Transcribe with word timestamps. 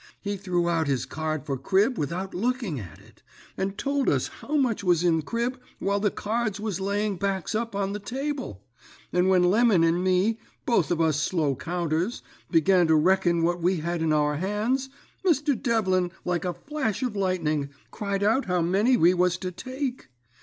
He 0.19 0.35
threw 0.35 0.67
out 0.67 0.87
his 0.87 1.05
card 1.05 1.45
for 1.45 1.59
crib 1.59 1.95
without 1.99 2.33
looking 2.33 2.79
at 2.79 2.97
it, 2.97 3.21
and 3.55 3.77
told 3.77 4.09
us 4.09 4.29
how 4.39 4.55
much 4.57 4.83
was 4.83 5.03
in 5.03 5.21
crib 5.21 5.59
while 5.77 5.99
the 5.99 6.09
cards 6.09 6.59
was 6.59 6.79
laying 6.79 7.17
backs 7.17 7.53
up 7.53 7.75
on 7.75 7.93
the 7.93 7.99
table; 7.99 8.63
and 9.13 9.29
when 9.29 9.43
Lemon 9.51 9.83
and 9.83 10.03
me, 10.03 10.39
both 10.65 10.89
of 10.89 10.99
us 11.01 11.19
slow 11.19 11.55
counters, 11.55 12.23
began 12.49 12.87
to 12.87 12.95
reckon 12.95 13.43
what 13.43 13.61
we 13.61 13.77
had 13.77 14.01
in 14.01 14.11
our 14.11 14.37
hands, 14.37 14.89
Mr. 15.23 15.53
Devlin, 15.55 16.09
like 16.25 16.45
a 16.45 16.55
flash 16.55 17.03
of 17.03 17.15
lightning, 17.15 17.69
cried 17.91 18.23
out 18.23 18.45
how 18.45 18.59
many 18.63 18.97
we 18.97 19.13
was 19.13 19.37
to 19.37 19.51
take. 19.51 20.09